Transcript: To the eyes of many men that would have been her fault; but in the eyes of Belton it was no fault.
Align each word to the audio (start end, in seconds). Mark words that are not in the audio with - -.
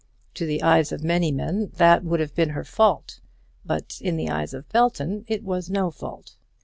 To 0.33 0.47
the 0.47 0.63
eyes 0.63 0.91
of 0.91 1.03
many 1.03 1.31
men 1.31 1.69
that 1.75 2.03
would 2.03 2.19
have 2.21 2.33
been 2.33 2.49
her 2.49 2.63
fault; 2.63 3.19
but 3.63 3.99
in 4.01 4.17
the 4.17 4.31
eyes 4.31 4.51
of 4.55 4.67
Belton 4.69 5.25
it 5.27 5.43
was 5.43 5.69
no 5.69 5.91
fault. 5.91 6.37